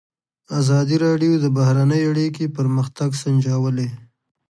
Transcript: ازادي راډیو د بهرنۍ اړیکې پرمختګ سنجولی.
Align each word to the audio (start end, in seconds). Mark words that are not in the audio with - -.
ازادي 0.59 0.95
راډیو 1.05 1.31
د 1.39 1.45
بهرنۍ 1.57 2.01
اړیکې 2.09 2.53
پرمختګ 2.57 3.09
سنجولی. 3.21 3.89